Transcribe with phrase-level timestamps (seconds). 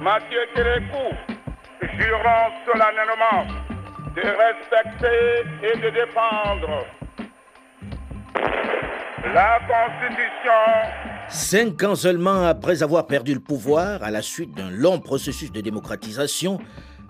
[0.00, 1.16] Mathieu Kérékou,
[1.80, 3.46] jurons solennellement
[4.14, 6.84] de respecter et de défendre
[9.32, 10.52] la Constitution.
[11.28, 15.62] Cinq ans seulement après avoir perdu le pouvoir, à la suite d'un long processus de
[15.62, 16.58] démocratisation,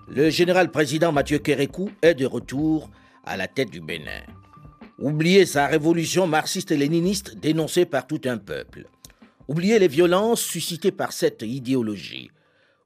[0.07, 2.89] le général président Mathieu Kérékou est de retour
[3.25, 4.23] à la tête du Bénin.
[4.97, 8.85] Oubliez sa révolution marxiste et léniniste dénoncée par tout un peuple.
[9.49, 12.31] Oubliez les violences suscitées par cette idéologie.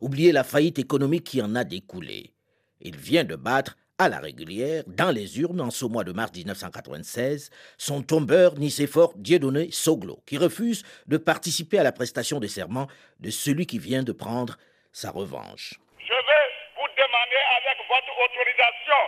[0.02, 2.34] Oubliez la faillite économique qui en a découlé.
[2.80, 6.34] Il vient de battre à la régulière, dans les urnes, en ce mois de mars
[6.34, 12.88] 1996, son tombeur Nicéphore Dieudonné Soglo, qui refuse de participer à la prestation de serment
[13.20, 14.58] de celui qui vient de prendre
[14.92, 15.78] sa revanche.
[16.00, 16.48] Je vais
[16.82, 19.02] vous demander avec votre autorisation,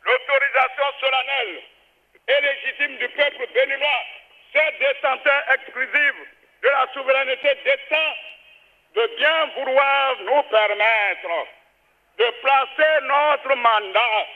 [0.00, 1.60] l'autorisation solennelle
[2.24, 4.02] et légitime du peuple béninois,
[4.56, 6.24] ces détenteurs exclusifs
[6.64, 8.16] de la souveraineté d'État,
[8.94, 11.46] de bien vouloir nous permettre
[12.18, 14.26] de placer notre mandat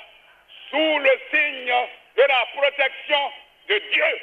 [0.71, 1.75] sous le signe
[2.17, 3.33] de la protection
[3.69, 4.21] de Dieu.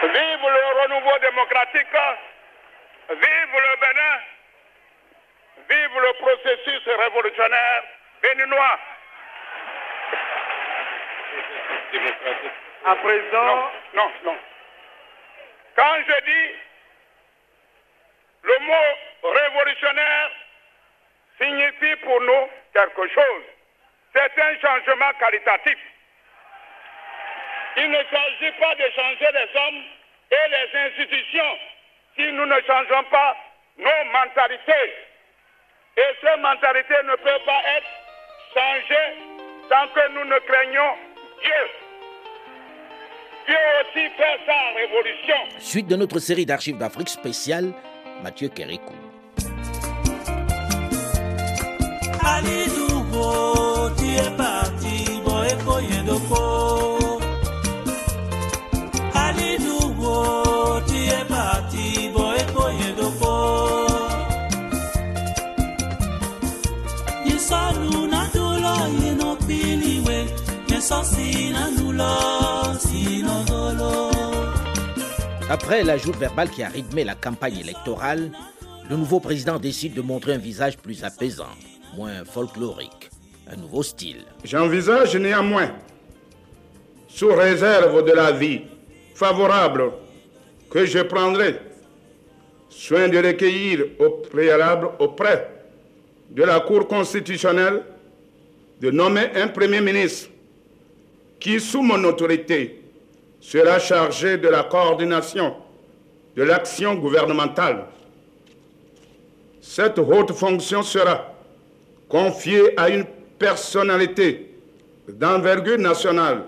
[0.00, 1.96] Vive le renouveau démocratique,
[3.10, 4.20] vive le Bénin,
[5.68, 7.82] vive le processus révolutionnaire
[8.22, 8.78] béninois.
[12.84, 14.38] À présent, Non, non, non.
[15.76, 16.56] Quand je dis
[18.42, 20.30] le mot révolutionnaire
[21.38, 23.42] signifie pour nous quelque chose.
[24.14, 25.78] C'est un changement qualitatif.
[27.76, 29.82] Il ne s'agit pas de changer les hommes
[30.30, 31.58] et les institutions
[32.16, 33.36] si nous ne changeons pas
[33.76, 34.94] nos mentalités.
[35.96, 37.88] Et ces mentalités ne peuvent pas être
[38.54, 39.14] changées
[39.68, 40.96] tant que nous ne craignons
[41.42, 41.62] Dieu.
[43.46, 45.36] Dieu aussi fait sa révolution.
[45.58, 47.72] Suite de notre série d'archives d'Afrique spéciale,
[48.22, 48.94] Mathieu Kérékou.
[52.24, 52.57] Ali
[75.50, 78.30] Après l'ajout verbal qui a rythmé la campagne électorale,
[78.88, 81.52] le nouveau président décide de montrer un visage plus apaisant,
[81.94, 83.10] moins folklorique,
[83.52, 84.24] un nouveau style.
[84.44, 85.72] J'envisage néanmoins,
[87.06, 88.62] sous réserve de l'avis
[89.14, 89.92] favorable
[90.70, 91.60] que je prendrai
[92.70, 95.50] soin de recueillir au préalable auprès
[96.30, 97.82] de la Cour constitutionnelle,
[98.80, 100.30] de nommer un Premier ministre
[101.40, 102.82] qui, sous mon autorité,
[103.40, 105.54] sera chargé de la coordination
[106.36, 107.86] de l'action gouvernementale.
[109.60, 111.34] Cette haute fonction sera
[112.08, 113.04] confiée à une
[113.38, 114.54] personnalité
[115.08, 116.44] d'envergure nationale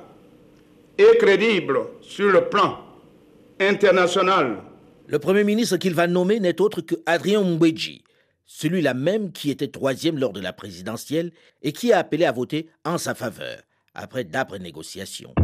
[0.96, 2.78] et crédible sur le plan
[3.58, 4.58] international.
[5.06, 8.04] Le premier ministre qu'il va nommer n'est autre que Adrien Mbedji,
[8.46, 12.68] celui-là même qui était troisième lors de la présidentielle et qui a appelé à voter
[12.84, 13.58] en sa faveur,
[13.94, 15.34] après d'âpres négociations.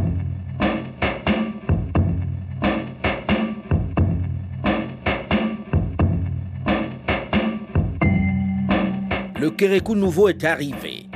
[9.38, 11.06] Le Kérékou nouveau est arrivé.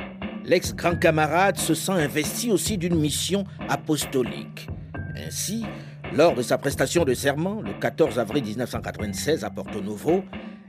[0.45, 4.69] L'ex-grand camarade se sent investi aussi d'une mission apostolique.
[5.17, 5.65] Ainsi,
[6.13, 10.25] lors de sa prestation de serment, le 14 avril 1996 à Porto Novo,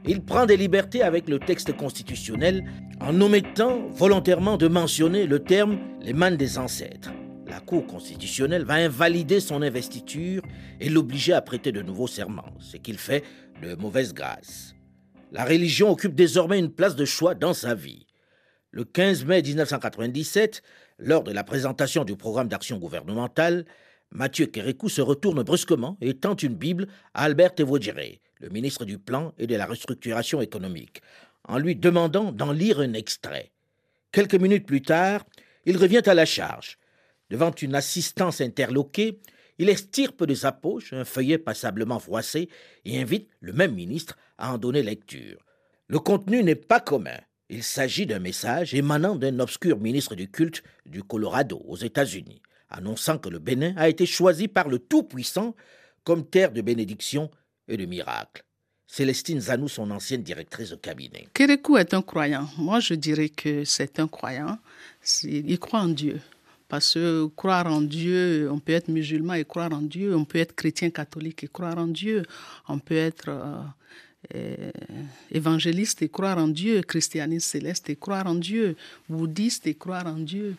[0.05, 2.63] il prend des libertés avec le texte constitutionnel
[2.99, 7.11] en omettant volontairement de mentionner le terme les manes des ancêtres.
[7.47, 10.41] La Cour constitutionnelle va invalider son investiture
[10.79, 13.23] et l'obliger à prêter de nouveaux serments, ce qu'il fait
[13.61, 14.73] de mauvaise grâce.
[15.31, 18.07] La religion occupe désormais une place de choix dans sa vie.
[18.71, 20.61] Le 15 mai 1997,
[20.97, 23.65] lors de la présentation du programme d'action gouvernementale,
[24.11, 28.97] Mathieu Kérékou se retourne brusquement et tente une Bible à Albert Tevodjiré, le ministre du
[28.97, 31.01] Plan et de la Restructuration économique,
[31.47, 33.51] en lui demandant d'en lire un extrait.
[34.11, 35.23] Quelques minutes plus tard,
[35.65, 36.77] il revient à la charge.
[37.29, 39.19] Devant une assistance interloquée,
[39.61, 42.49] Il estirpe de sa poche un feuillet passablement froissé
[42.83, 45.37] et invite le même ministre à en donner lecture.
[45.87, 47.19] Le contenu n'est pas commun.
[47.47, 53.19] Il s'agit d'un message émanant d'un obscur ministre du culte du Colorado aux États-Unis, annonçant
[53.19, 55.55] que le Bénin a été choisi par le Tout-Puissant
[56.03, 57.29] comme terre de bénédiction
[57.71, 58.43] et de miracles.
[58.87, 61.27] Célestine Zanou, son ancienne directrice de cabinet.
[61.33, 62.49] Kérékou est un croyant.
[62.57, 64.57] Moi, je dirais que c'est un croyant.
[65.23, 66.19] Il croit en Dieu.
[66.67, 70.39] Parce que croire en Dieu, on peut être musulman et croire en Dieu, on peut
[70.39, 72.23] être chrétien catholique et croire en Dieu,
[72.67, 73.61] on peut être euh,
[74.35, 74.71] euh,
[75.31, 78.75] évangéliste et croire en Dieu, christianiste céleste et croire en Dieu,
[79.09, 80.55] bouddhiste et croire en Dieu.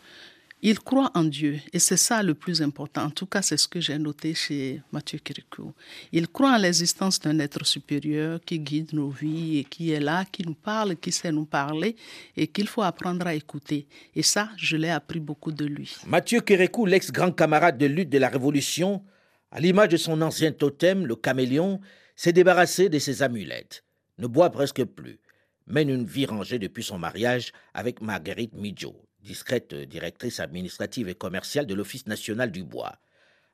[0.65, 3.03] Il croit en Dieu et c'est ça le plus important.
[3.03, 5.73] En tout cas, c'est ce que j'ai noté chez Mathieu Kirikou.
[6.13, 10.23] Il croit en l'existence d'un être supérieur qui guide nos vies et qui est là,
[10.23, 11.97] qui nous parle, qui sait nous parler
[12.37, 13.87] et qu'il faut apprendre à écouter.
[14.15, 15.97] Et ça, je l'ai appris beaucoup de lui.
[16.07, 19.03] Mathieu Kérékou, l'ex-grand camarade de lutte de la Révolution,
[19.51, 21.81] à l'image de son ancien totem, le caméléon,
[22.15, 23.83] s'est débarrassé de ses amulettes,
[24.17, 25.19] ne boit presque plus,
[25.67, 31.65] mène une vie rangée depuis son mariage avec Marguerite Midjo, discrète directrice administrative et commerciale
[31.65, 32.97] de l'Office national du bois.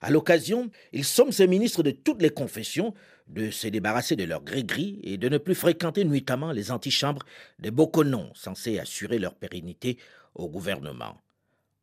[0.01, 2.94] À l'occasion, il somme ses ministres de toutes les confessions
[3.27, 7.24] de se débarrasser de leur gris-gris et de ne plus fréquenter nuitamment les antichambres
[7.60, 9.98] des Boconons, censés assurer leur pérennité
[10.36, 11.18] au gouvernement.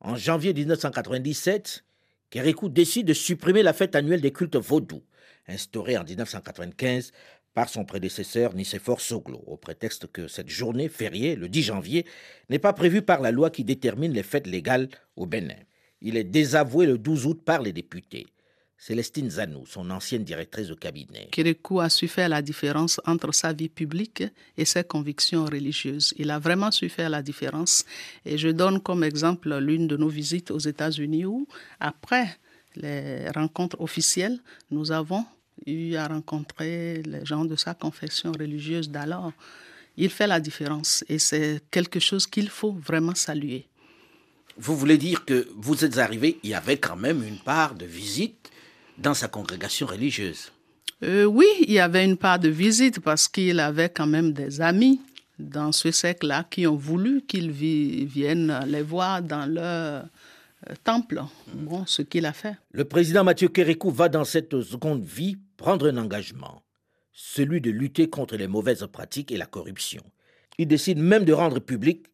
[0.01, 1.85] En janvier 1997,
[2.31, 5.03] Kérékou décide de supprimer la fête annuelle des cultes vaudous,
[5.47, 7.13] instaurée en 1995
[7.57, 12.05] par son prédécesseur Nicéphore Soglo, au prétexte que cette journée fériée, le 10 janvier,
[12.51, 15.57] n'est pas prévue par la loi qui détermine les fêtes légales au Bénin.
[16.03, 18.27] Il est désavoué le 12 août par les députés.
[18.77, 21.29] Célestine Zanou, son ancienne directrice de cabinet.
[21.33, 24.23] Kérékou a su faire la différence entre sa vie publique
[24.59, 26.13] et ses convictions religieuses.
[26.19, 27.87] Il a vraiment su faire la différence.
[28.27, 31.49] Et je donne comme exemple l'une de nos visites aux États-Unis où,
[31.81, 32.37] après
[32.75, 34.39] les rencontres officielles,
[34.71, 35.25] nous avons
[35.65, 39.33] eu à rencontrer les gens de sa confession religieuse d'alors.
[39.97, 43.67] Il fait la différence et c'est quelque chose qu'il faut vraiment saluer.
[44.59, 47.85] Vous voulez dire que vous êtes arrivé, il y avait quand même une part de
[47.87, 48.51] visite
[48.99, 50.51] dans sa congrégation religieuse?
[51.03, 54.61] Euh, Oui, il y avait une part de visite parce qu'il avait quand même des
[54.61, 55.01] amis
[55.39, 60.07] dans ce siècle-là qui ont voulu qu'il vienne les voir dans leur
[60.71, 61.23] euh, temple.
[61.53, 62.57] Bon, ce qu'il a fait.
[62.73, 66.63] Le président Mathieu Kérékou va dans cette seconde vie prendre un engagement,
[67.13, 70.03] celui de lutter contre les mauvaises pratiques et la corruption.
[70.59, 72.07] Il décide même de rendre public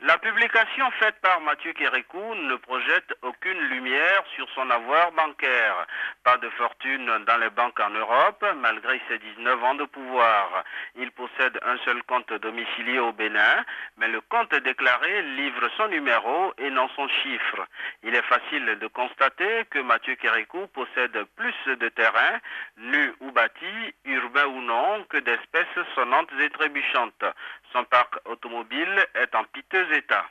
[0.00, 5.86] La publication faite par Mathieu Kérékou ne projette aucune lumière sur son avoir bancaire.
[6.24, 10.64] Pas de fortune dans les banques en Europe, malgré ses 19 ans de pouvoir.
[10.96, 13.64] Il possède un seul compte domicilié au Bénin,
[13.98, 17.66] mais le compte déclaré livre son numéro et non son chiffre.
[18.02, 22.40] Il est facile de constater que Mathieu Kérékou possède plus de terrains,
[22.78, 27.24] nus ou bâtis, urbains ou non, que d'espèces sonnantes et trébuchantes.
[27.72, 30.26] Son parc automobile est en piteux état.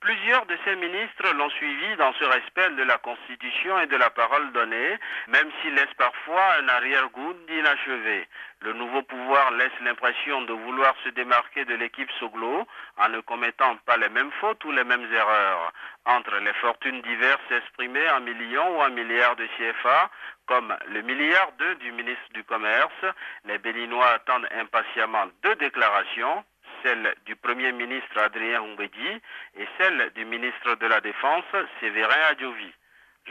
[0.00, 4.10] Plusieurs de ses ministres l'ont suivi dans ce respect de la Constitution et de la
[4.10, 4.98] parole donnée,
[5.28, 8.26] même s'il laisse parfois un arrière-goût d'inachevé.
[8.62, 12.66] Le nouveau pouvoir laisse l'impression de vouloir se démarquer de l'équipe Soglo
[12.96, 15.72] en ne commettant pas les mêmes fautes ou les mêmes erreurs.
[16.04, 20.10] Entre les fortunes diverses exprimées en millions ou en milliards de CFA,
[20.46, 23.04] comme le milliard 2 du ministre du Commerce,
[23.44, 26.44] les Béninois attendent impatiemment deux déclarations
[26.82, 29.20] celle du Premier ministre Adrien Ombedi
[29.56, 31.44] et celle du ministre de la Défense
[31.80, 32.72] Séverin Adjovi.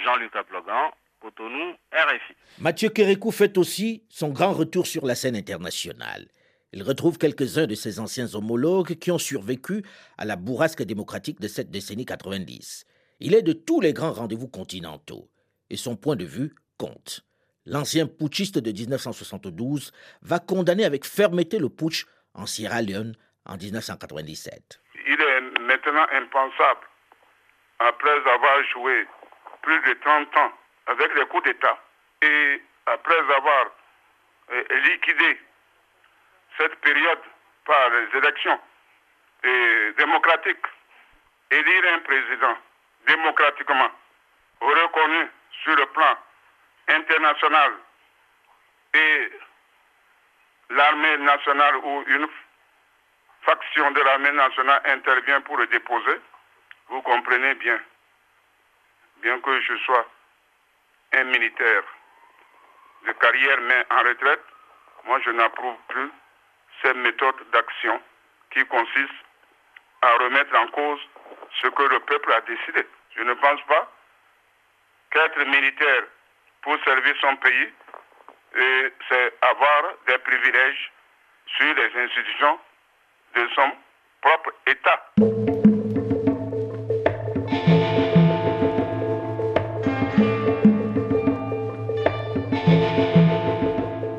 [0.03, 2.33] Jean-Luc Aplogan, Cotonou, RFI.
[2.59, 6.27] Mathieu Kérékou fait aussi son grand retour sur la scène internationale.
[6.73, 9.83] Il retrouve quelques-uns de ses anciens homologues qui ont survécu
[10.17, 12.85] à la bourrasque démocratique de cette décennie 90.
[13.19, 15.29] Il est de tous les grands rendez-vous continentaux
[15.69, 17.25] et son point de vue compte.
[17.65, 19.91] L'ancien putschiste de 1972
[20.21, 24.79] va condamner avec fermeté le putsch en Sierra Leone en 1997.
[25.05, 26.87] Il est maintenant impensable,
[27.79, 29.07] après avoir joué
[29.61, 30.51] plus de 30 ans
[30.87, 31.77] avec les coups d'État
[32.21, 33.71] et après avoir
[34.51, 35.39] euh, liquidé
[36.57, 37.19] cette période
[37.65, 38.59] par les élections
[39.97, 40.65] démocratiques,
[41.49, 42.55] élire un président
[43.07, 43.89] démocratiquement
[44.59, 45.29] reconnu
[45.63, 46.15] sur le plan
[46.87, 47.71] international
[48.93, 49.31] et
[50.69, 52.27] l'armée nationale ou une
[53.43, 56.19] faction de l'armée nationale intervient pour le déposer,
[56.89, 57.79] vous comprenez bien,
[59.21, 60.05] bien que je sois
[61.13, 61.83] un militaire
[63.05, 64.43] de carrière mais en retraite,
[65.05, 66.11] moi je n'approuve plus
[66.81, 68.01] cette méthode d'action
[68.51, 69.13] qui consiste
[70.01, 70.99] à remettre en cause
[71.61, 72.87] ce que le peuple a décidé.
[73.15, 73.91] Je ne pense pas
[75.11, 76.03] qu'être militaire
[76.61, 77.73] pour servir son pays,
[79.09, 80.91] c'est avoir des privilèges
[81.57, 82.59] sur les institutions
[83.35, 83.71] de son
[84.21, 84.99] propre État.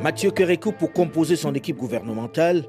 [0.03, 2.65] Mathieu Kérékou, pour composer son équipe gouvernementale,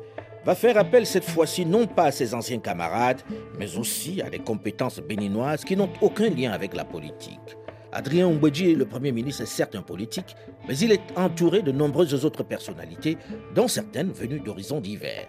[0.46, 3.22] va faire appel cette fois-ci non pas à ses anciens camarades,
[3.58, 7.58] mais aussi à des compétences béninoises qui n'ont aucun lien avec la politique.
[7.92, 10.36] Adrien Mbedji, le Premier ministre, est certes un politique,
[10.68, 13.18] mais il est entouré de nombreuses autres personnalités,
[13.56, 15.28] dont certaines venues d'horizons divers.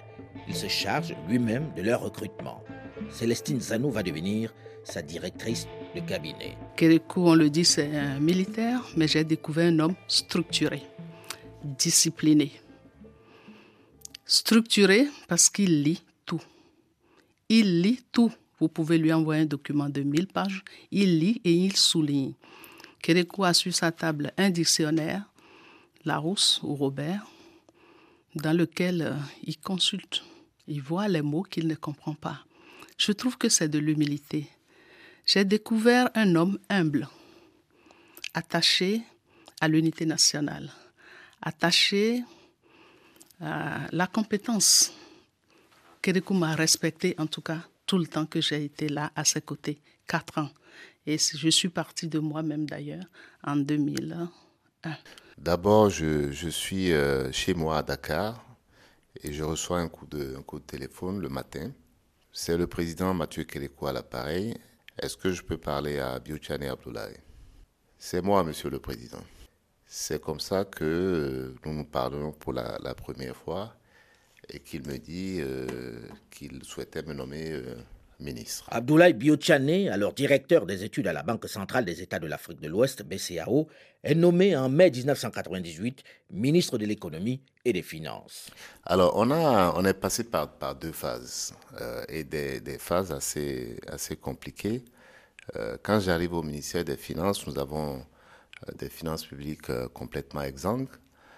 [0.48, 2.62] Il se charge lui-même de leur recrutement.
[3.10, 4.52] Célestine Zanou va devenir
[4.84, 6.56] sa directrice de cabinet.
[6.76, 10.82] Kérékou, on le dit, c'est un militaire, mais j'ai découvert un homme structuré,
[11.62, 12.52] discipliné.
[14.26, 16.42] Structuré parce qu'il lit tout.
[17.48, 18.32] Il lit tout.
[18.60, 20.62] Vous pouvez lui envoyer un document de 1000 pages.
[20.90, 22.32] Il lit et il souligne.
[23.02, 25.22] Kérékou a sur sa table un dictionnaire,
[26.04, 27.26] Larousse ou Robert,
[28.34, 30.24] dans lequel euh, il consulte.
[30.66, 32.44] Il voit les mots qu'il ne comprend pas.
[32.98, 34.48] Je trouve que c'est de l'humilité.
[35.26, 37.08] J'ai découvert un homme humble,
[38.34, 39.02] attaché
[39.60, 40.70] à l'unité nationale,
[41.42, 42.22] attaché
[43.40, 44.92] à la compétence.
[46.02, 49.40] Kérékou m'a respecté en tout cas tout le temps que j'ai été là à ses
[49.40, 50.50] côtés, quatre ans.
[51.06, 53.04] Et je suis partie de moi-même d'ailleurs
[53.42, 54.30] en 2001.
[55.38, 58.44] D'abord, je, je, suis euh, chez moi à Dakar
[59.22, 61.72] et je reçois un coup de, un coup de téléphone le matin.
[62.32, 64.56] C'est le président Mathieu Kérékou à l'appareil.
[64.98, 67.16] Est-ce que je peux parler à Biochane Abdoulaye?
[67.98, 69.22] C'est moi, monsieur le président.
[69.86, 73.76] C'est comme ça que euh, nous nous parlons pour la, la première fois
[74.48, 77.76] et qu'il me dit euh, qu'il souhaitait me nommer euh,
[78.20, 78.66] ministre.
[78.70, 82.68] Abdoulaye Biochane, alors directeur des études à la Banque centrale des États de l'Afrique de
[82.68, 83.68] l'Ouest, BCAO,
[84.02, 88.50] est nommé en mai 1998 ministre de l'économie et des finances.
[88.84, 93.12] Alors, on, a, on est passé par, par deux phases euh, et des, des, phases
[93.12, 94.84] assez, assez compliquées.
[95.56, 100.88] Euh, quand j'arrive au ministère des Finances, nous avons euh, des finances publiques complètement exsangues.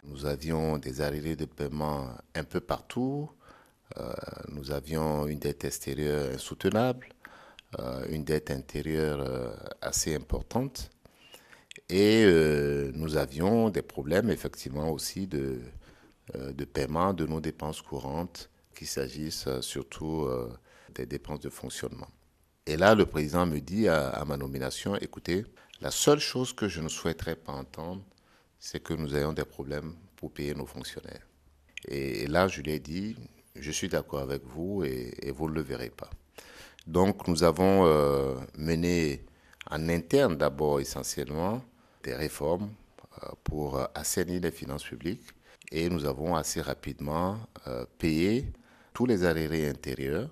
[0.05, 3.29] Nous avions des arriérés de paiement un peu partout.
[3.99, 4.13] Euh,
[4.49, 7.09] nous avions une dette extérieure insoutenable,
[7.79, 10.91] euh, une dette intérieure euh, assez importante.
[11.89, 12.25] Et
[12.95, 15.61] nous avions des problèmes effectivement aussi de,
[16.35, 20.27] de paiement de nos dépenses courantes, qu'il s'agisse surtout
[20.93, 22.09] des dépenses de fonctionnement.
[22.67, 25.45] Et là, le président me dit à, à, ma nomination, écoutez,
[25.81, 28.03] la seule chose que je ne souhaiterais pas entendre,
[28.59, 31.25] c'est que nous ayons des problèmes pour payer nos fonctionnaires.
[31.87, 33.15] Et là, je lui ai dit,
[33.61, 36.11] je suis d'accord avec vous et, vous ne le verrez pas.
[36.87, 39.25] Donc nous avons euh, mené
[39.71, 41.63] en interne d'abord essentiellement
[42.03, 42.71] des réformes
[43.23, 45.27] euh, pour assainir les finances publiques
[45.73, 48.53] et nous avons assez rapidement euh, payé
[48.95, 50.31] tous les arriérés intérieurs,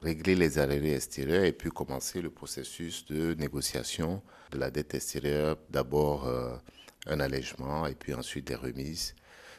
[0.00, 5.56] réglé les arriérés extérieurs et puis commencer le processus de négociation de la dette extérieure.
[5.70, 6.30] D'abord
[7.06, 9.14] un allègement et puis ensuite des remises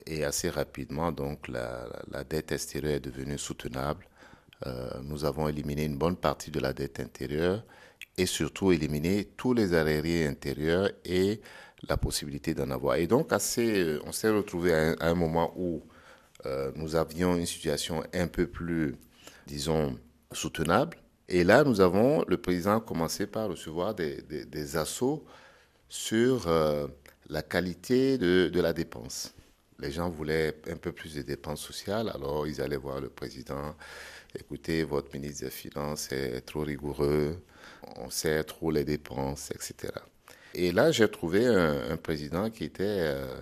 [0.07, 1.89] et assez rapidement, donc, la,
[2.29, 4.07] dette extérieure est devenue soutenable.
[4.65, 7.63] Euh, nous avons éliminé une bonne partie de la dette intérieure
[8.17, 11.41] et surtout éliminé tous les arriérés intérieurs et
[11.87, 12.95] la possibilité d'en avoir.
[12.95, 15.83] Et donc, assez, on s'est retrouvé à un, moment où
[16.45, 18.95] euh, nous avions une situation un peu plus,
[19.45, 19.99] disons,
[20.31, 20.97] soutenable.
[21.29, 25.25] Et là, nous avons, le président a commencé par recevoir des, assauts
[25.89, 26.87] sur euh,
[27.29, 29.35] la qualité de la dépense
[29.79, 33.75] les gens voulaient un peu plus de dépenses sociales, alors ils allaient voir le président.
[34.37, 37.41] Écoutez, votre ministre des Finances est trop rigoureux,
[37.97, 39.93] on sait trop les dépenses, etc.
[40.53, 43.37] Et là, j'ai trouvé un, un, président qui était euh,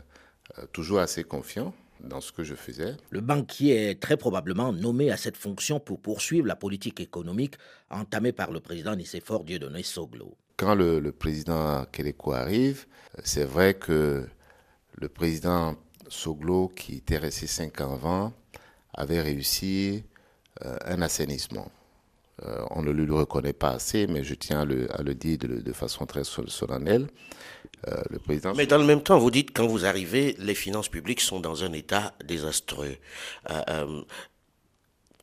[0.73, 2.95] toujours assez confiant dans ce que je faisais.
[3.09, 7.55] Le banquier est très probablement nommé à cette fonction pour poursuivre la politique économique
[7.89, 10.35] entamée par le président Nicéphore Dieudonné Soglo.
[10.57, 12.85] Quand le, le président Kéléko arrive,
[13.23, 14.25] c'est vrai que
[14.97, 15.75] le président
[16.07, 18.33] Soglo, qui était resté 5 ans avant,
[18.93, 20.03] avait réussi
[20.63, 21.69] euh, un assainissement.
[22.43, 25.15] Euh, on ne lui le reconnaît pas assez, mais je tiens à le, à le
[25.15, 27.07] dire de, de, façon très solennelle.
[27.87, 28.53] Euh, le président.
[28.55, 31.63] Mais dans le même temps, vous dites quand vous arrivez, les finances publiques sont dans
[31.63, 32.97] un état désastreux.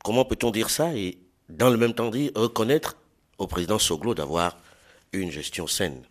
[0.05, 2.97] Comment peut-on dire ça et dans le même temps dire reconnaître
[3.39, 4.59] au président Soglo d'avoir
[5.12, 6.03] une gestion saine?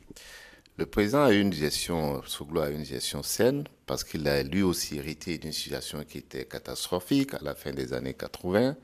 [0.78, 5.00] Le président a une gestion, Soglo a une gestion saine parce qu'il a lui aussi
[5.00, 8.78] hérité d'une situation qui était catastrophique à la fin des années 80.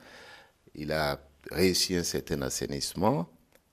[0.76, 3.30] Il a réussi un certain assainissement,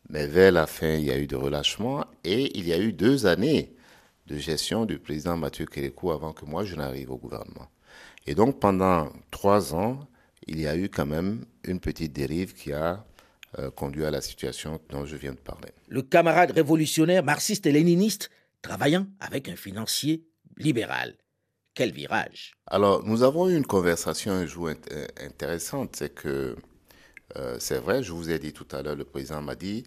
[0.09, 2.93] mais vers la fin, il y a eu de relâchement et il y a eu
[2.93, 3.75] deux années
[4.29, 7.67] de gestion du président Mathieu Kérékou avant que moi je n'arrive au gouvernement.
[8.29, 10.07] Et donc pendant trois ans,
[10.47, 13.05] il y a eu quand même une petite dérive qui a
[13.59, 15.71] euh, conduit à la situation dont je viens de parler.
[15.89, 18.31] Le camarade révolutionnaire marxiste et léniniste
[18.63, 20.23] travaillant avec un financier
[20.59, 21.17] libéral.
[21.75, 25.97] Quel virage Alors, nous avons eu une conversation un jour euh, intéressante.
[25.97, 26.57] C'est que,
[27.37, 29.83] euh, c'est vrai, je vous ai dit tout à l'heure, le président m'a dit,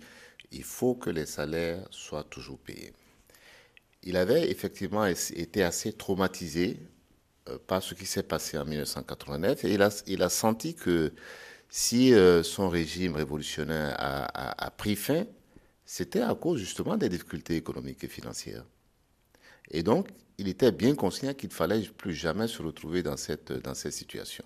[0.51, 2.93] il faut que les salaires soient toujours payés.
[4.03, 6.77] Il avait effectivement été assez traumatisé
[7.49, 11.13] euh, par ce qui s'est passé en 1989 et il a, il a senti que
[11.69, 12.13] si
[12.43, 15.25] son régime révolutionnaire a, a pris fin,
[15.85, 18.63] c'était à cause justement des difficultés économiques et financières.
[19.71, 23.51] Et donc, il était bien conscient qu'il ne fallait plus jamais se retrouver dans cette,
[23.51, 24.45] dans cette situation.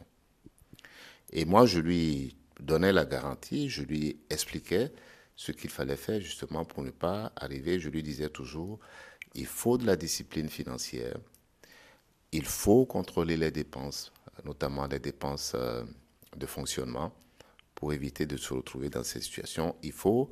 [1.34, 4.92] Et moi, je lui donnais la garantie, je lui expliquais
[5.36, 7.80] ce qu'il fallait faire justement pour ne pas arriver.
[7.80, 8.80] Je lui disais toujours,
[9.34, 11.18] il faut de la discipline financière,
[12.32, 14.12] il faut contrôler les dépenses,
[14.46, 15.84] notamment les dépenses euh,
[16.38, 17.14] de fonctionnement,
[17.76, 19.76] pour éviter de se retrouver dans ces situations.
[19.84, 20.32] Il faut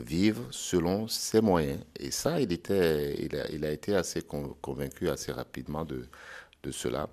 [0.00, 1.80] vivre selon ses moyens.
[1.98, 6.06] Et ça, il, était, il, a, été assez convaincu assez rapidement de,
[6.62, 7.08] de cela.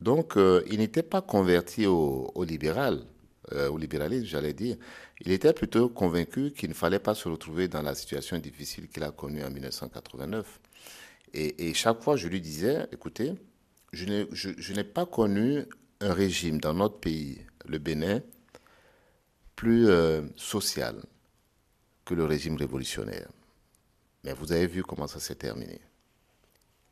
[0.00, 3.02] Donc, euh, il n'était pas converti au, libéral,
[3.52, 4.76] euh, au libéralisme, j'allais dire.
[5.20, 9.02] Il était plutôt convaincu qu'il ne fallait pas se retrouver dans la situation difficile qu'il
[9.02, 10.60] a connue en 1989.
[11.32, 13.34] Et, chaque fois, je lui disais, écoutez,
[13.92, 15.64] je n'ai, je n'ai pas connu
[16.00, 18.20] un régime dans notre pays, le Bénin,
[19.54, 20.96] plus euh, social,
[22.14, 23.28] le régime révolutionnaire.
[24.24, 25.80] Mais vous avez vu comment ça s'est terminé.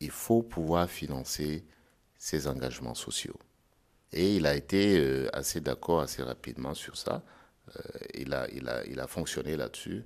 [0.01, 1.65] Il faut pouvoir financer
[2.17, 3.39] ses engagements sociaux.
[4.13, 7.23] Et il a été euh, assez d'accord assez rapidement sur ça.
[7.77, 7.81] Euh,
[8.15, 10.05] il, a, il, a, il a fonctionné là-dessus.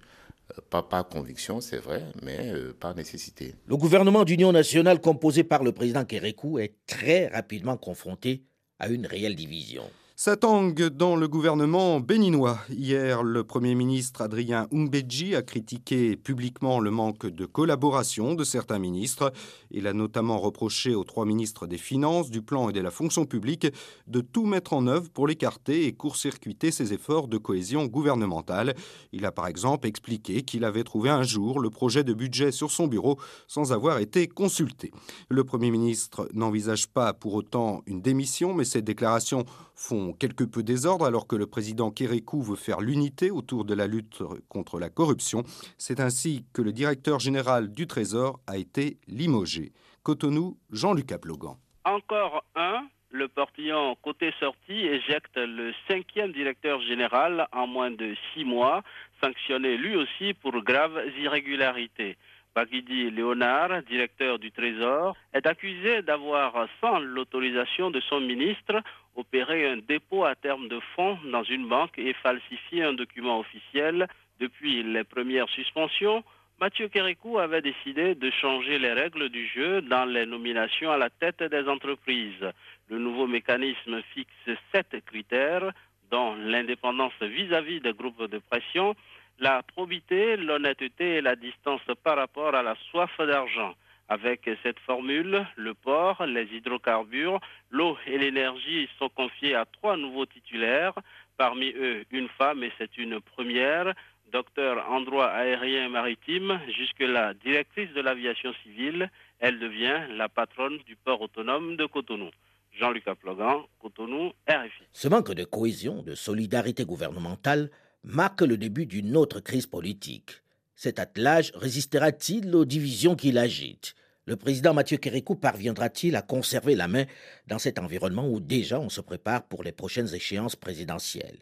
[0.51, 3.55] Euh, pas par conviction, c'est vrai, mais par nécessité.
[3.67, 8.43] Le gouvernement d'union nationale composé par le président Kérékou est très rapidement confronté
[8.79, 9.89] à une réelle division.
[10.25, 12.61] Ça dans le gouvernement béninois.
[12.71, 18.79] Hier, le Premier ministre Adrien Umbeji a critiqué publiquement le manque de collaboration de certains
[18.79, 19.33] ministres.
[19.73, 23.25] Il a notamment reproché aux trois ministres des Finances, du Plan et de la Fonction
[23.25, 23.67] publique
[24.07, 28.77] de tout mettre en œuvre pour l'écarter et court-circuiter ses efforts de cohésion gouvernementale.
[29.11, 32.71] Il a par exemple expliqué qu'il avait trouvé un jour le projet de budget sur
[32.71, 34.93] son bureau sans avoir été consulté.
[35.29, 39.47] Le Premier ministre n'envisage pas pour autant une démission, mais ses déclarations
[39.83, 43.87] font quelque peu désordre alors que le président Kérékou veut faire l'unité autour de la
[43.87, 45.43] lutte contre la corruption.
[45.77, 49.73] C'est ainsi que le directeur général du Trésor a été limogé.
[50.05, 51.57] Cotonou, Jean-Luc Ablogan?
[51.85, 58.45] Encore un, le portillon côté sortie éjecte le cinquième directeur général en moins de six
[58.45, 58.83] mois,
[59.23, 62.17] sanctionné lui aussi pour graves irrégularités.
[62.55, 68.83] Bagidi Léonard, directeur du Trésor, est accusé d'avoir, sans l'autorisation de son ministre,
[69.17, 74.07] opéré un dépôt à terme de fonds dans une banque et falsifié un document officiel.
[74.39, 76.23] Depuis les premières suspensions,
[76.61, 81.11] Mathieu Kérékou avait décidé de changer les règles du jeu dans les nominations à la
[81.11, 82.47] tête des entreprises.
[82.89, 85.73] Le nouveau mécanisme fixe sept critères,
[86.11, 88.95] dont l'indépendance vis-à-vis des groupes de pression,
[89.43, 93.75] la probité, l'honnêteté et la distance par rapport à la soif d'argent.
[94.09, 100.27] Avec cette formule, le port, les hydrocarbures, l'eau et l'énergie sont confiés à trois nouveaux
[100.27, 100.95] titulaires,
[101.37, 103.95] parmi eux une femme et c'est une première,
[104.33, 110.95] docteur en droit aérien maritime, jusque-là directrice de l'aviation civile, elle devient la patronne du
[110.95, 112.31] port autonome de Cotonou.
[112.79, 114.85] Jean-Luc Aplogan, Cotonou, RFI.
[114.93, 117.71] Ce manque de cohésion, de solidarité gouvernementale
[118.05, 120.43] marque le début d'une autre crise politique.
[120.75, 123.95] Cet attelage résistera-t-il aux divisions qui l'agitent?
[124.25, 127.05] Le président Mathieu Kérékou parviendra-t-il à conserver la main
[127.49, 131.41] dans cet environnement où déjà on se prépare pour les prochaines échéances présidentielles?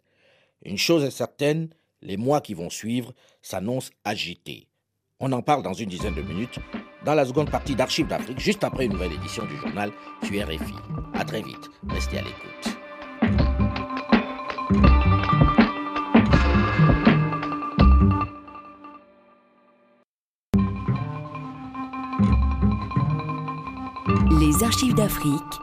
[0.65, 1.69] Une chose est certaine,
[2.03, 4.67] les mois qui vont suivre s'annoncent agités.
[5.21, 6.59] On en parle dans une dizaine de minutes
[7.05, 9.93] dans la seconde partie d'Archives d'Afrique, juste après une nouvelle édition du journal
[10.23, 10.75] sur RFI.
[11.15, 12.81] À très vite, restez à l'écoute.
[24.41, 25.61] Les archives d'Afrique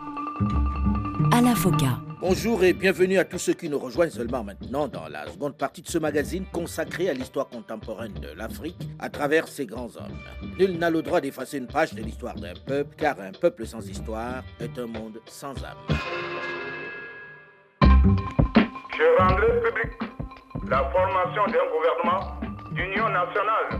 [1.34, 1.98] à la FOCA.
[2.22, 5.82] Bonjour et bienvenue à tous ceux qui nous rejoignent seulement maintenant dans la seconde partie
[5.82, 10.20] de ce magazine consacré à l'histoire contemporaine de l'Afrique à travers ses grands hommes.
[10.60, 13.84] Nul n'a le droit d'effacer une page de l'histoire d'un peuple, car un peuple sans
[13.90, 15.98] histoire est un monde sans âme.
[17.82, 19.92] Je rendrai public
[20.70, 22.40] la formation d'un gouvernement
[22.74, 23.80] d'union nationale,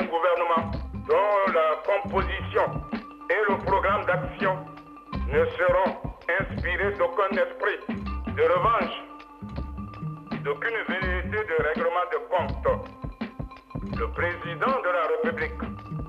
[0.00, 0.70] un gouvernement
[1.08, 2.99] dont la composition
[5.32, 5.96] ne seront
[6.40, 7.78] inspirés d'aucun esprit
[8.34, 8.96] de revanche,
[10.42, 12.88] d'aucune vérité de règlement de compte.
[13.98, 15.62] Le président de la République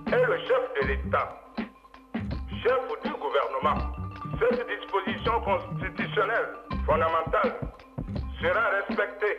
[0.08, 1.42] est le chef de l'État,
[2.64, 3.92] chef du gouvernement.
[4.40, 6.50] Cette disposition constitutionnelle
[6.86, 7.60] fondamentale
[8.42, 9.38] sera respectée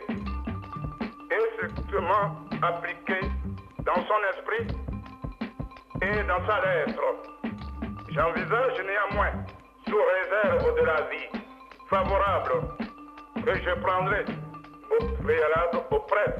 [1.31, 3.27] et strictement appliquée
[3.83, 4.67] dans son esprit
[6.01, 7.52] et dans sa lettre.
[8.13, 9.31] J'envisage néanmoins,
[9.87, 11.41] sous réserve de la vie
[11.89, 12.67] favorable
[13.43, 14.25] que je prendrai
[14.99, 16.35] au préalable auprès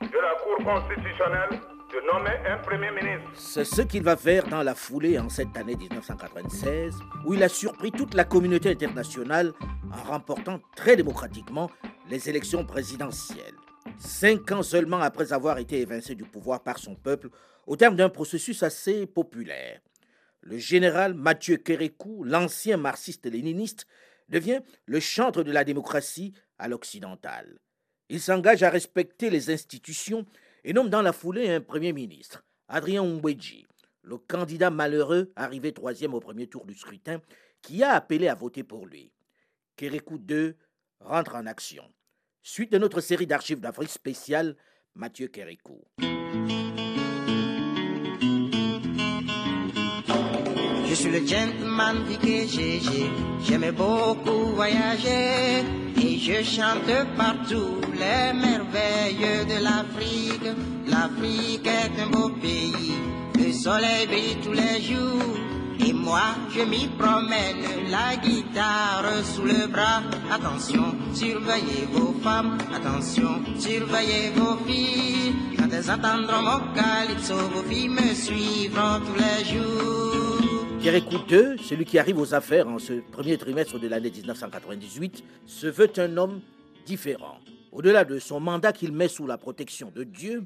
[0.00, 1.60] de la Cour constitutionnelle
[1.92, 3.30] de nommer un Premier ministre.
[3.34, 6.94] C'est ce qu'il va faire dans la foulée en cette année 1996,
[7.26, 9.52] où il a surpris toute la communauté internationale
[9.92, 11.70] en remportant très démocratiquement
[12.08, 13.54] les élections présidentielles.
[13.98, 17.28] Cinq ans seulement après avoir été évincé du pouvoir par son peuple,
[17.66, 19.80] au terme d'un processus assez populaire.
[20.48, 23.88] Le général Mathieu Kérékou, l'ancien marxiste-léniniste,
[24.28, 27.58] devient le chantre de la démocratie à l'occidental.
[28.10, 30.24] Il s'engage à respecter les institutions
[30.62, 33.66] et nomme dans la foulée un Premier ministre, Adrien Mbedji,
[34.02, 37.20] le candidat malheureux arrivé troisième au premier tour du scrutin,
[37.60, 39.10] qui a appelé à voter pour lui.
[39.74, 40.54] Kérékou II
[41.00, 41.92] rentre en action.
[42.44, 44.56] Suite de notre série d'archives d'Afrique spéciale,
[44.94, 45.82] Mathieu Kérékou.
[50.96, 53.10] Suis le gentleman GG,
[53.44, 55.62] j'aimais beaucoup voyager
[56.00, 60.50] et je chante partout les merveilles de l'Afrique.
[60.88, 62.94] L'Afrique est un beau pays,
[63.38, 65.36] le soleil brille tous les jours.
[65.86, 70.00] Et moi, je m'y promène, la guitare sous le bras.
[70.32, 75.34] Attention, surveillez vos femmes, attention, surveillez vos filles.
[75.58, 80.45] Quand elles entendront mon calypso, vos filles me suivront tous les jours.
[80.88, 85.66] Pierre Couteux, celui qui arrive aux affaires en ce premier trimestre de l'année 1998, se
[85.66, 86.40] veut un homme
[86.86, 87.40] différent.
[87.72, 90.44] Au-delà de son mandat qu'il met sous la protection de Dieu,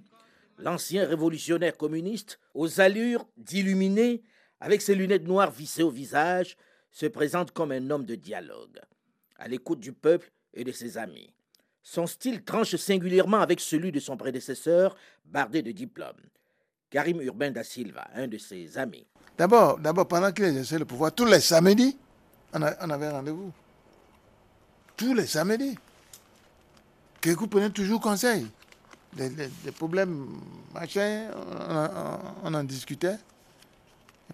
[0.56, 4.22] l'ancien révolutionnaire communiste, aux allures d'illuminé,
[4.60, 6.56] avec ses lunettes noires vissées au visage,
[6.90, 8.80] se présente comme un homme de dialogue,
[9.36, 11.34] à l'écoute du peuple et de ses amis.
[11.82, 16.30] Son style tranche singulièrement avec celui de son prédécesseur, bardé de diplômes.
[16.88, 19.06] Karim Urbain da Silva, un de ses amis.
[19.40, 21.96] D'abord, d'abord pendant qu'il exerçait le pouvoir, tous les samedis,
[22.52, 23.50] on, avait rendez-vous.
[24.98, 25.78] Tous les samedis.
[27.22, 28.46] Quelqu'un prenait toujours conseil.
[29.14, 29.48] Des,
[29.78, 30.26] problèmes,
[30.74, 31.28] machin,
[32.44, 33.16] on en discutait.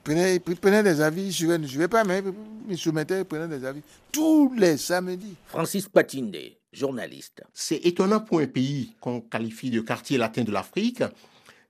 [0.09, 2.25] Il prenait, des avis, je ne suivait pas, mais
[2.69, 3.83] il soumettait, il prenait des avis.
[4.11, 5.37] Tous les samedis.
[5.47, 6.37] Francis Patinde,
[6.73, 7.45] journaliste.
[7.55, 11.05] C'est étonnant pour un pays qu'on qualifie de quartier latin de l'Afrique.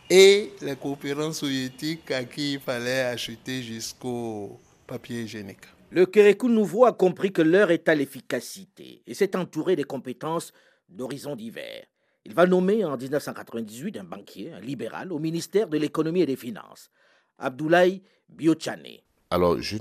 [0.09, 5.65] et les coopérants soviétiques à qui il fallait acheter jusqu'au papier hygiénique.
[5.93, 10.51] Le Kérékou nouveau a compris que l'heure est à l'efficacité et s'est entouré des compétences
[10.89, 11.85] d'horizons divers.
[12.25, 16.35] Il va nommer en 1998 un banquier, un libéral, au ministère de l'économie et des
[16.35, 16.89] finances.
[17.37, 19.01] Abdoulaye Biochane.
[19.29, 19.77] Alors, je,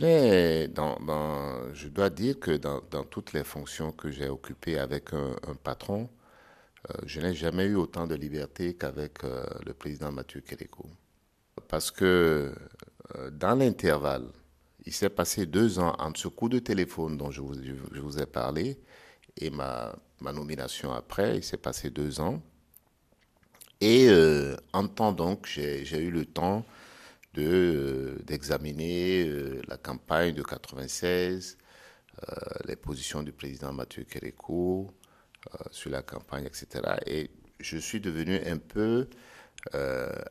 [1.88, 6.10] dois dire que dans, toutes les fonctions que j'ai occupées avec un, patron,
[6.90, 10.84] euh, je n'ai jamais eu autant de liberté qu'avec euh, le président Mathieu Kéréko.
[11.68, 12.52] Parce que
[13.16, 14.26] euh, dans l'intervalle,
[14.86, 18.78] il s'est passé deux ans entre ce coup de téléphone dont je vous, ai parlé
[19.36, 21.38] et ma, nomination après.
[21.38, 22.42] Il s'est passé deux ans.
[23.80, 24.08] Et
[24.72, 26.64] en temps donc, j'ai eu le temps
[27.34, 31.58] de euh, d'examiner euh, la campagne de 96,
[32.28, 32.34] euh,
[32.66, 34.90] les positions du président Mathieu Kérékou
[35.72, 36.94] sur la campagne, etc.
[37.06, 39.08] Et je suis devenu un peu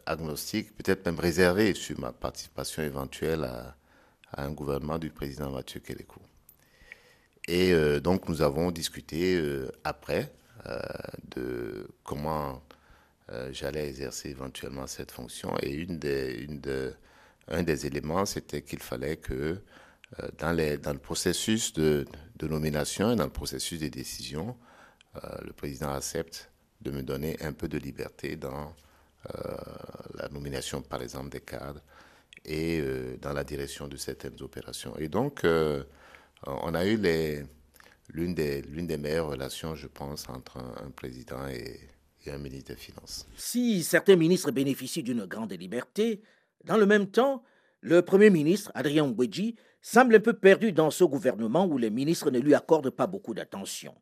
[0.05, 3.75] agnostique, peut-être même réservé sur ma participation éventuelle à,
[4.37, 6.21] un gouvernement du président Mathieu Kérékou.
[7.47, 9.41] Et donc nous avons discuté
[9.83, 10.31] après
[11.35, 12.61] de comment
[13.31, 15.55] euh, j'allais exercer éventuellement cette fonction.
[15.61, 16.47] Et une des,
[17.47, 19.57] un des éléments, c'était qu'il fallait que
[20.19, 22.05] euh, dans, le processus de,
[22.41, 24.57] nomination et dans le processus de décision,
[25.15, 28.73] euh, le président accepte de me donner un peu de liberté dans
[30.15, 31.79] la nomination, par exemple, des cadres
[32.45, 32.81] et
[33.21, 34.95] dans la direction de certaines opérations.
[34.97, 36.99] Et donc, on a eu
[38.09, 41.79] l'une des, des meilleures relations, je pense, entre un président et,
[42.25, 43.27] et un ministre des Finances.
[43.35, 46.21] Si certains ministres bénéficient d'une grande liberté,
[46.63, 47.43] dans le même temps,
[47.81, 52.29] le Premier ministre, Adrien Ngweji, semble un peu perdu dans ce gouvernement où les ministres
[52.29, 53.95] ne lui accordent pas beaucoup d'attention.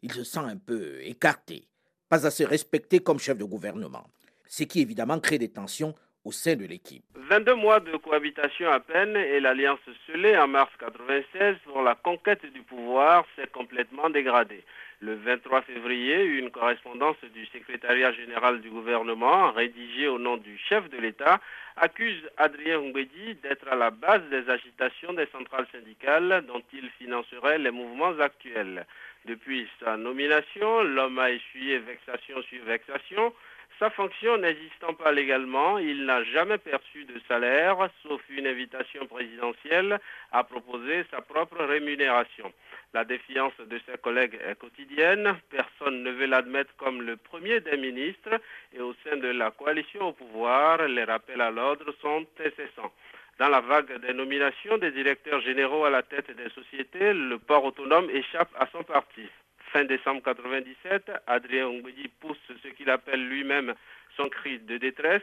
[0.00, 1.68] Il se sent un peu écarté,
[2.08, 4.06] pas assez respecté comme chef de gouvernement,
[4.48, 5.94] ce qui évidemment crée des tensions
[6.26, 7.04] au sein de l'équipe.
[7.14, 12.44] 22 mois de cohabitation à peine et l'alliance scellée en mars 1996 pour la conquête
[12.52, 14.64] du pouvoir s'est complètement dégradée.
[15.00, 20.90] Le 23 février, une correspondance du secrétariat général du gouvernement, rédigée au nom du chef
[20.90, 21.38] de l'État,
[21.76, 27.58] accuse Adrien Ngwedi d'être à la base des agitations des centrales syndicales dont il financerait
[27.58, 28.84] les mouvements actuels.
[29.26, 33.32] Depuis sa nomination, l'homme a essuyé vexation sur vexation.
[33.78, 40.00] Sa fonction n'existant pas légalement, il n'a jamais perçu de salaire, sauf une invitation présidentielle
[40.32, 42.50] à proposer sa propre rémunération.
[42.94, 45.36] La défiance de ses collègues est quotidienne.
[45.50, 48.40] Personne ne veut l'admettre comme le premier des ministres
[48.72, 52.94] et au sein de la coalition au pouvoir, les rappels à l'ordre sont incessants.
[53.38, 57.64] Dans la vague des nominations des directeurs généraux à la tête des sociétés, le port
[57.64, 59.28] autonome échappe à son parti.
[59.76, 63.74] Fin décembre 1997, Adrien Ngoudi pousse ce qu'il appelle lui-même
[64.16, 65.20] son cri de détresse.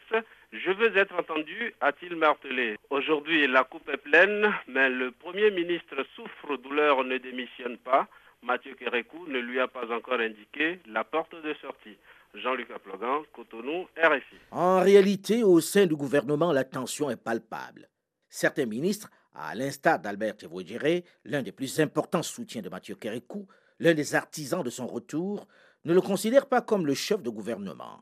[0.52, 2.78] Je veux être entendu, a-t-il martelé.
[2.92, 8.08] Aujourd'hui, la coupe est pleine, mais le Premier ministre souffre douleur, ne démissionne pas.
[8.44, 11.98] Mathieu Kérékou ne lui a pas encore indiqué la porte de sortie.
[12.36, 14.36] Jean-Luc Aplogan, Cotonou, RFI.
[14.52, 17.90] En réalité, au sein du gouvernement, la tension est palpable.
[18.30, 23.48] Certains ministres, à l'instar d'Albert Thévodiré, l'un des plus importants soutiens de Mathieu Kérékou,
[23.80, 25.48] l'un des artisans de son retour,
[25.86, 28.02] ne le considèrent pas comme le chef de gouvernement.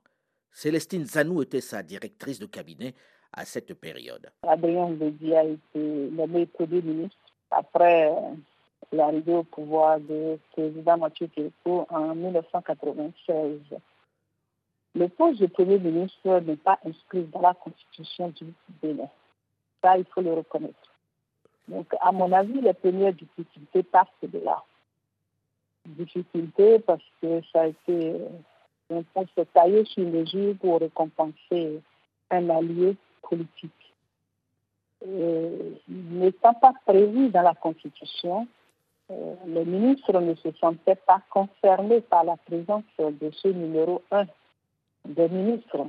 [0.52, 2.94] Célestine Zanou était sa directrice de cabinet
[3.34, 4.30] à cette période.
[4.44, 7.18] Adrien Bédi a été nommé Premier ministre
[7.50, 8.12] après
[8.92, 13.60] l'arrivée au pouvoir du président Mathieu Kéko en 1996.
[14.94, 19.08] Le poste de Premier ministre n'est pas inscrit dans la constitution du Bénin.
[19.82, 20.76] Ça, il faut le reconnaître.
[21.68, 24.62] Donc, à mon avis, les premières difficultés partent de là.
[25.86, 28.16] Difficultés parce que ça a été
[28.92, 31.82] on peut se tailler sur mesure pour récompenser
[32.30, 33.72] un allié politique.
[35.88, 38.48] N'étant pas prévu dans la Constitution,
[39.10, 44.26] euh, les ministres ne se sentaient pas concernés par la présence de ce numéro un
[45.06, 45.88] des ministres,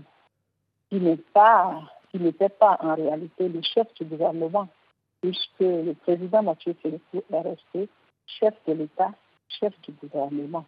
[0.89, 1.83] qui n'est pas,
[2.15, 4.69] n'était pas en réalité le chef du gouvernement,
[5.21, 7.89] puisque le président Mathieu Philippe est resté
[8.27, 9.11] chef de l'État,
[9.59, 10.65] chef du gouvernement.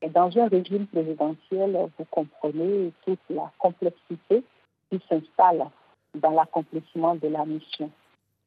[0.00, 4.42] Et dans un régime présidentiel, vous comprenez toute la complexité
[4.90, 5.66] qui s'installe
[6.14, 7.90] dans l'accomplissement de la mission.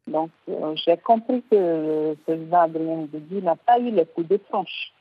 [0.08, 4.38] Donc, euh, j'ai compris que le président Adrien Goudi n'a pas eu les coups de
[4.50, 4.94] franche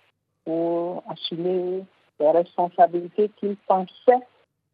[0.44, 1.84] pour assumer
[2.20, 4.22] les responsabilités qu'il pensait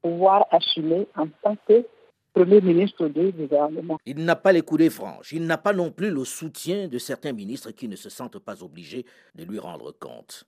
[0.03, 1.85] pouvoir assumer en tant que
[2.33, 3.99] Premier ministre du gouvernement.
[4.07, 5.33] Il n'a pas les coups de franche.
[5.33, 8.63] Il n'a pas non plus le soutien de certains ministres qui ne se sentent pas
[8.63, 10.47] obligés de lui rendre compte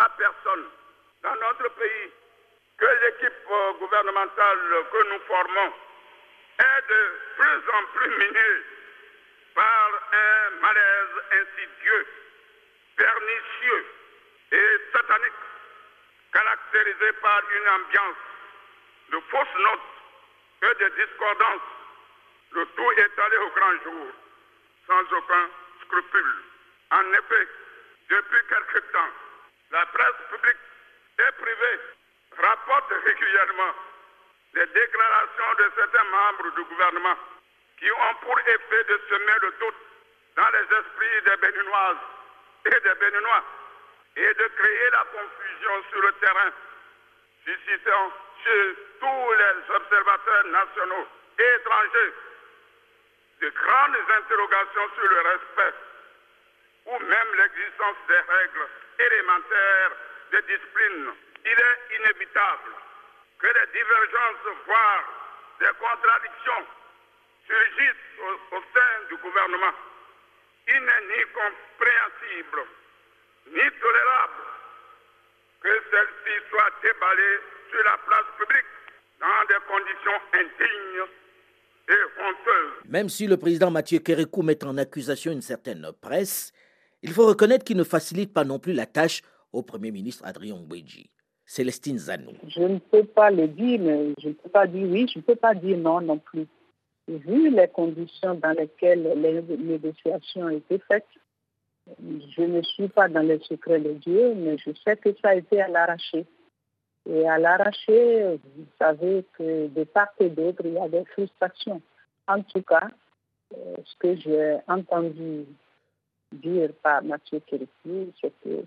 [0.00, 0.64] à personne
[1.22, 2.08] dans notre pays
[2.78, 4.58] que l'équipe euh, gouvernementale
[4.90, 5.72] que nous formons
[6.58, 7.02] est de
[7.36, 8.56] plus en plus minée
[9.54, 12.06] par un malaise insidieux,
[12.96, 13.84] pernicieux
[14.52, 15.44] et satanique,
[16.32, 18.29] caractérisé par une ambiance
[19.10, 19.90] de fausses notes
[20.62, 21.62] et de discordance,
[22.52, 24.06] le tout est allé au grand jour,
[24.86, 25.48] sans aucun
[25.84, 26.34] scrupule.
[26.90, 27.48] En effet,
[28.08, 29.12] depuis quelque temps,
[29.70, 30.56] la presse publique
[31.18, 31.80] et privée
[32.38, 33.74] rapporte régulièrement
[34.54, 37.16] les déclarations de certains membres du gouvernement
[37.78, 39.82] qui ont pour effet de semer le doute
[40.36, 42.04] dans les esprits des Béninoises
[42.66, 43.44] et des Béninois
[44.16, 46.52] et de créer la confusion sur le terrain,
[47.44, 48.12] suscitant
[48.44, 51.06] chez tous les observateurs nationaux
[51.38, 52.14] et étrangers
[53.40, 55.74] de grandes interrogations sur le respect
[56.86, 59.92] ou même l'existence des règles élémentaires
[60.32, 61.12] de discipline.
[61.44, 62.70] Il est inévitable
[63.38, 65.04] que les divergences, voire
[65.60, 66.66] des contradictions,
[67.46, 69.74] surgissent au, au sein du gouvernement.
[70.68, 72.66] Il n'est ni compréhensible
[73.46, 74.42] ni tolérable
[75.62, 78.70] que celle-ci soit déballée sur la place publique
[79.20, 81.06] dans des conditions indignes
[81.88, 82.90] et honteuses.
[82.90, 86.52] Même si le président Mathieu Kérékou met en accusation une certaine presse,
[87.02, 90.56] il faut reconnaître qu'il ne facilite pas non plus la tâche au Premier ministre Adrien
[90.56, 91.10] Mbedji.
[91.46, 92.32] Célestine Zanou.
[92.46, 95.24] Je ne peux pas le dire, mais je ne peux pas dire oui, je ne
[95.24, 96.46] peux pas dire non non plus.
[97.08, 101.08] Vu les conditions dans lesquelles les négociations ont été faites,
[101.98, 105.34] je ne suis pas dans les secrets de Dieu, mais je sais que ça a
[105.34, 106.24] été à l'arraché.
[107.08, 111.80] Et à l'arraché, vous savez que de part et d'autre, il y a des frustrations.
[112.28, 112.88] En tout cas,
[113.56, 115.46] euh, ce que j'ai entendu
[116.32, 118.64] dire par Mathieu Kérékou, c'est que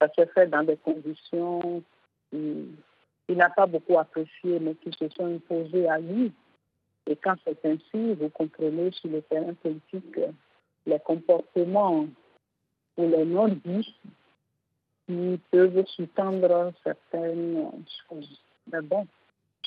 [0.00, 1.82] ça s'est fait dans des conditions
[2.32, 6.32] il n'a pas beaucoup apprécié, mais qui se sont imposées à lui.
[7.06, 10.20] Et quand c'est ainsi, vous comprenez sur le terrain politique
[10.86, 12.06] les comportements
[12.96, 13.94] ou les non-dits
[15.12, 17.70] qui peuvent sous-tendre certaines
[18.08, 18.40] choses.
[18.72, 19.06] Mais bon,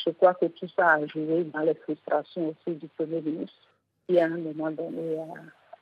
[0.03, 3.53] je crois que tout ça a joué dans les frustrations aussi du Premier ministre
[4.07, 5.17] qui, à un moment donné,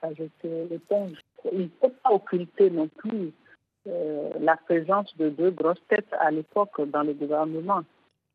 [0.02, 1.18] a, a jeté l'éponge.
[1.52, 3.32] Il ne faut pas occulter non plus
[3.88, 7.82] euh, la présence de deux grosses têtes à l'époque dans le gouvernement.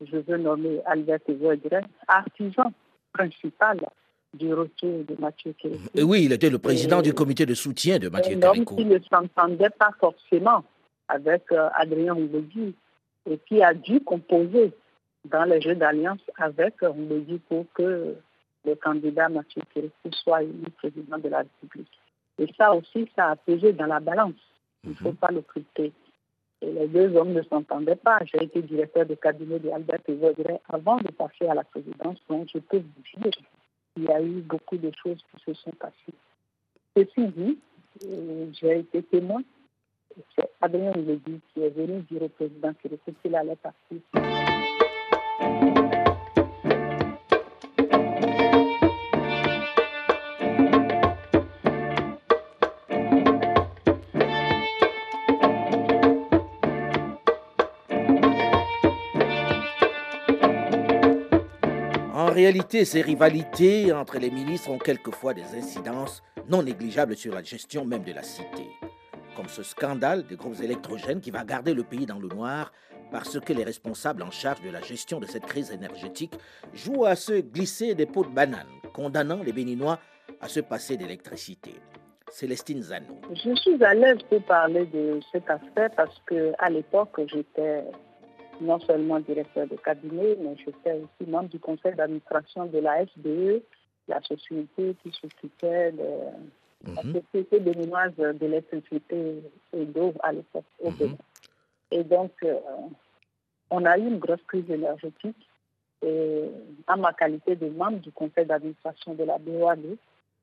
[0.01, 2.73] Je veux nommer Albert Evoidren, artisan
[3.13, 3.81] principal
[4.35, 5.89] du retour de Mathieu Kérékou.
[6.03, 8.77] Oui, il était le président du comité de soutien de Mathieu Un homme Kérékou.
[8.77, 10.63] qui ne s'entendait pas forcément
[11.09, 12.75] avec euh, Adrien Oubegui
[13.29, 14.73] et qui a dû composer
[15.25, 18.17] dans les jeux d'alliance avec Oubegui pour que
[18.65, 21.99] le candidat Mathieu Kérékou soit élu président de la République.
[22.39, 24.35] Et ça aussi, ça a pesé dans la balance.
[24.85, 25.93] Il ne faut pas l'occulter.
[26.61, 28.21] Et les deux hommes ne s'entendaient pas.
[28.25, 32.19] J'ai été directeur de cabinet de Albert Evoidret avant de passer à la présidence.
[32.29, 33.33] Donc, je peux vous dire
[33.95, 36.15] qu'il y a eu beaucoup de choses qui se sont passées.
[36.97, 37.59] Ceci dit,
[38.05, 39.43] euh, j'ai été témoin.
[40.35, 42.73] C'est Adrien Ledy qui est venu dire au président
[43.23, 43.99] qu'il allait partir.
[62.15, 67.43] En réalité, ces rivalités entre les ministres ont quelquefois des incidences non négligeables sur la
[67.43, 68.69] gestion même de la cité.
[69.39, 72.73] Comme ce scandale des groupes électrogènes qui va garder le pays dans le noir
[73.13, 76.35] parce que les responsables en charge de la gestion de cette crise énergétique
[76.75, 80.01] jouent à se glisser des pots de banane, condamnant les Béninois
[80.41, 81.71] à se passer d'électricité.
[82.33, 83.21] Célestine Zanou.
[83.31, 87.85] Je suis à l'aise pour parler de cet aspect parce que à l'époque, j'étais
[88.61, 93.63] non seulement directeur de cabinet, mais j'étais aussi membre du conseil d'administration de la SBE,
[94.09, 96.03] la société qui s'occupait de
[96.85, 101.17] la société béninoise d'électricité et d'eau à l'époque au Bénin.
[101.91, 102.59] Et donc, euh,
[103.71, 105.49] on a eu une grosse crise énergétique.
[106.03, 106.45] Et
[106.87, 109.97] à ma qualité de membre du conseil d'administration de la BOAD,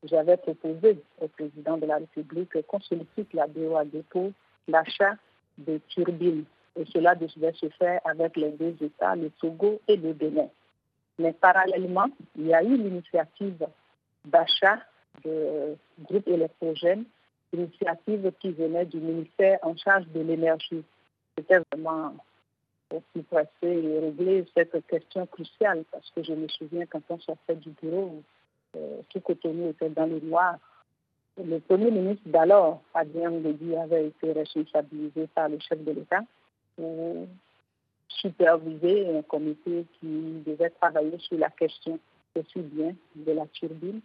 [0.03, 4.31] j'avais proposé au président de la République qu'on sollicite la BOAD pour
[4.67, 5.15] l'achat
[5.57, 6.43] de turbines.
[6.77, 10.49] Et cela devait se faire avec les deux États, le Togo et le Bénin.
[11.17, 13.65] Mais parallèlement, il y a eu l'initiative
[14.25, 14.79] d'achat
[15.23, 17.05] de groupes électrogènes,
[17.53, 20.83] initiative qui venait du ministère en charge de l'énergie.
[21.37, 22.13] C'était vraiment
[22.91, 27.55] aussi pressé et régler cette question cruciale parce que je me souviens quand on sortait
[27.55, 28.21] du bureau,
[28.75, 30.57] euh, tout Cotonou était dans le noir.
[31.37, 36.21] Le premier ministre d'alors, Adrien Ledy, avait été responsabilisé par le chef de l'État
[36.77, 37.27] pour
[38.07, 41.99] superviser un comité qui devait travailler sur la question
[42.35, 44.01] aussi bien de la turbine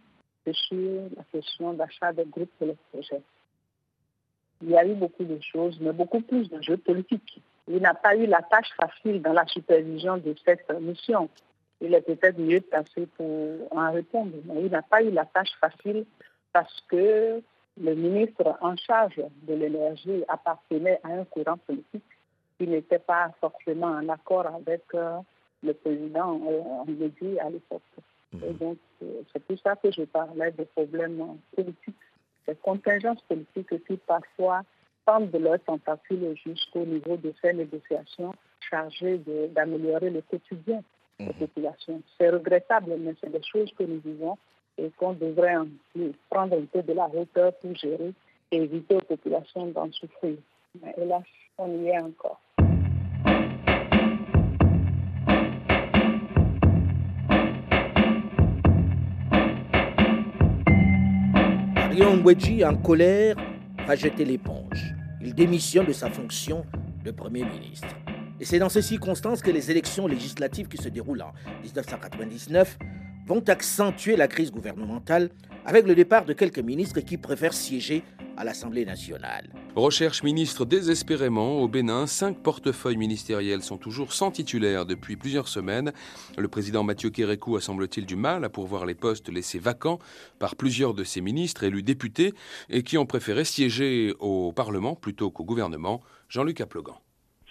[0.51, 3.21] sur la question d'achat des groupes électrogènes.
[4.61, 7.41] Il y a eu beaucoup de choses, mais beaucoup plus d'enjeux politiques.
[7.67, 11.29] Il n'a pas eu la tâche facile dans la supervision de cette mission.
[11.79, 14.35] il est peut-être mieux placé pour en répondre.
[14.45, 16.05] Mais il n'a pas eu la tâche facile
[16.53, 17.41] parce que
[17.79, 22.03] le ministre en charge de l'énergie appartenait à un courant politique
[22.57, 25.17] qui n'était pas forcément en accord avec euh,
[25.63, 27.81] le président euh, à l'époque.
[28.33, 28.57] Et mhm.
[28.57, 31.95] donc, euh, c'est pour ça que je parlais des problèmes politiques,
[32.47, 34.61] des contingences politiques qui parfois
[35.05, 38.33] tendent de leur tentacule jusqu'au niveau de ces négociations
[38.69, 39.19] chargées
[39.53, 40.81] d'améliorer le quotidien
[41.19, 41.33] des mhm.
[41.33, 42.01] populations.
[42.17, 44.37] C'est regrettable, mais c'est des choses que nous vivons
[44.77, 45.55] et qu'on devrait
[46.29, 48.13] prendre un peu de la hauteur pour gérer
[48.51, 50.37] et éviter aux populations d'en souffrir.
[50.81, 51.23] Mais hélas,
[51.57, 52.39] on y est encore.
[62.01, 63.35] Marion Ngweji, en colère,
[63.85, 64.95] va jeter l'éponge.
[65.21, 66.65] Il démissionne de sa fonction
[67.05, 67.89] de Premier ministre.
[68.39, 71.31] Et c'est dans ces circonstances que les élections législatives qui se déroulent en
[71.61, 72.79] 1999
[73.27, 75.29] vont accentuer la crise gouvernementale
[75.63, 78.01] avec le départ de quelques ministres qui préfèrent siéger
[78.37, 79.49] à l'Assemblée nationale.
[79.75, 82.07] Recherche ministre désespérément au Bénin.
[82.07, 85.91] Cinq portefeuilles ministériels sont toujours sans titulaire depuis plusieurs semaines.
[86.37, 89.99] Le président Mathieu Kérékou a semble-t-il du mal à pourvoir les postes laissés vacants
[90.39, 92.33] par plusieurs de ses ministres élus députés
[92.69, 96.01] et qui ont préféré siéger au Parlement plutôt qu'au gouvernement.
[96.29, 96.95] Jean-Luc Aplogan.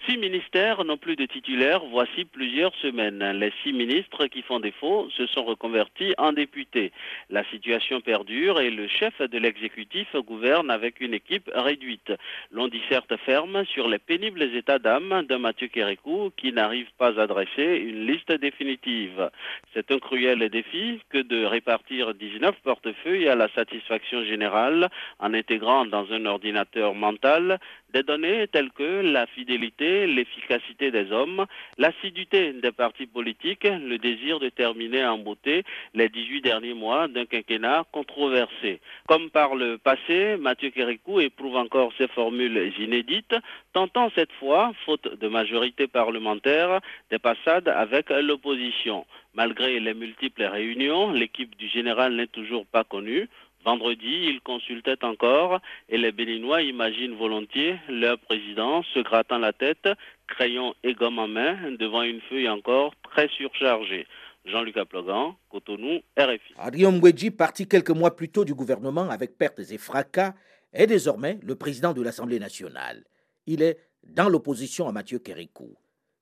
[0.06, 3.22] Six ministères n'ont plus de titulaires voici plusieurs semaines.
[3.38, 6.90] Les six ministres qui font défaut se sont reconvertis en députés.
[7.28, 12.12] La situation perdure et le chef de l'exécutif gouverne avec une équipe réduite.
[12.50, 17.20] L'on dit certes ferme sur les pénibles états d'âme de Mathieu Kérékou qui n'arrive pas
[17.20, 19.30] à dresser une liste définitive.
[19.74, 24.88] C'est un cruel défi que de répartir 19 portefeuilles à la satisfaction générale
[25.18, 27.58] en intégrant dans un ordinateur mental
[27.92, 31.46] des données telles que la fidélité, l'efficacité des hommes,
[31.78, 35.64] l'assiduité des partis politiques, le désir de terminer en beauté
[35.94, 38.80] les 18 derniers mois d'un quinquennat controversé.
[39.06, 43.34] Comme par le passé, Mathieu Kérékou éprouve encore ces formules inédites,
[43.72, 46.80] tentant cette fois, faute de majorité parlementaire,
[47.10, 49.06] des passades avec l'opposition.
[49.34, 53.28] Malgré les multiples réunions, l'équipe du général n'est toujours pas connue.
[53.64, 59.88] Vendredi, ils consultaient encore et les Béninois imaginent volontiers leur président se grattant la tête,
[60.26, 64.06] crayon et gomme en main, devant une feuille encore très surchargée.
[64.46, 66.54] Jean-Luc Aplogan, Cotonou, RFI.
[66.56, 70.32] Adrien Mwedji, parti quelques mois plus tôt du gouvernement avec pertes et fracas,
[70.72, 73.04] est désormais le président de l'Assemblée nationale.
[73.46, 75.76] Il est dans l'opposition à Mathieu Kérékou.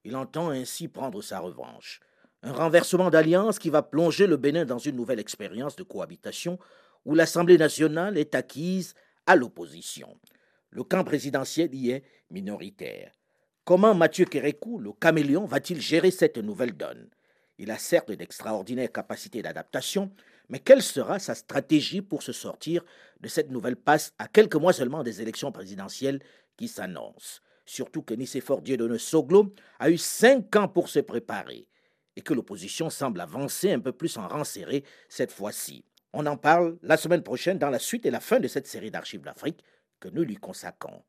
[0.05, 2.01] Il entend ainsi prendre sa revanche.
[2.43, 6.59] Un renversement d'alliance qui va plonger le Bénin dans une nouvelle expérience de cohabitation
[7.05, 8.94] où l'Assemblée nationale est acquise
[9.26, 10.18] à l'opposition.
[10.70, 13.12] Le camp présidentiel y est minoritaire.
[13.64, 17.11] Comment Mathieu Kérékou, le caméléon, va-t-il gérer cette nouvelle donne?
[17.59, 20.11] Il a certes d'extraordinaires capacités d'adaptation,
[20.49, 22.84] mais quelle sera sa stratégie pour se sortir
[23.20, 26.22] de cette nouvelle passe à quelques mois seulement des élections présidentielles
[26.57, 27.40] qui s'annoncent?
[27.66, 31.68] Surtout que Nicéphore Dieudonne Soglo a eu cinq ans pour se préparer
[32.16, 35.84] et que l'opposition semble avancer un peu plus en rang serré cette fois-ci.
[36.12, 38.90] On en parle la semaine prochaine dans la suite et la fin de cette série
[38.90, 39.62] d'archives d'Afrique
[40.00, 41.02] que nous lui consacrons.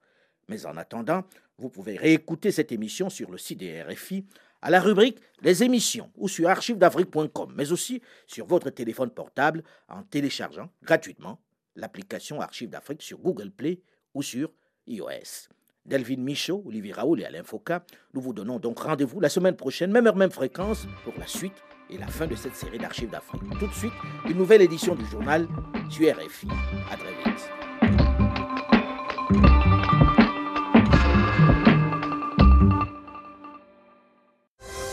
[0.48, 1.24] Mais en attendant,
[1.58, 4.26] vous pouvez réécouter cette émission sur le site des RFI
[4.62, 10.04] à la rubrique Les émissions ou sur archivesdafrique.com, mais aussi sur votre téléphone portable en
[10.04, 11.40] téléchargeant gratuitement
[11.76, 13.82] l'application Archives d'Afrique sur Google Play
[14.14, 14.52] ou sur
[14.88, 15.50] iOS.
[15.86, 17.80] Delvin Michaud, Olivier Raoul et Alain Foucault,
[18.14, 21.54] nous vous donnons donc rendez-vous la semaine prochaine, même heure, même fréquence, pour la suite
[21.90, 23.42] et la fin de cette série d'archives d'Afrique.
[23.60, 23.94] Tout de suite,
[24.28, 25.48] une nouvelle édition du journal
[25.90, 26.48] sur RFI.
[26.92, 27.59] À très vite.